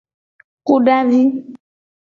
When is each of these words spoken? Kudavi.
Kudavi. 0.65 1.21